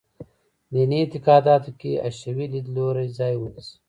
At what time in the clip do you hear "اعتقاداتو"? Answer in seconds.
1.01-1.71